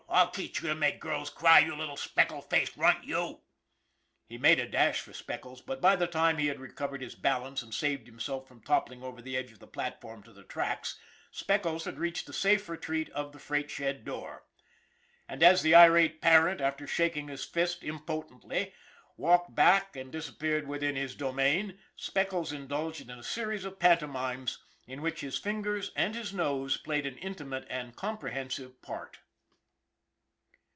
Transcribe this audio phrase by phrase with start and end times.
[0.13, 3.39] I'll teach you to make girls cry, you little speckled face runt, you!"
[4.29, 7.61] He made a dash for Speckles, but by the time he had recovered his balance
[7.61, 10.99] and saved himself from toppling over the edge of the platform to the tracks,
[11.31, 14.43] Speckles had reached the safe retreat of the freight shed door.
[15.29, 18.73] And as the irate parent, after shaking his fist im potently,
[19.15, 25.01] walked back and disappeared within his domain, Speckles indulged in a series of pantomimes in
[25.01, 29.19] which his fingers and his nose played an intimate and comprehensive part.